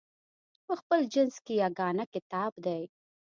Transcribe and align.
په 0.65 0.73
خپل 0.81 0.99
جنس 1.13 1.35
کې 1.45 1.53
یګانه 1.63 2.05
کتاب 2.13 2.51
دی. 2.65 2.81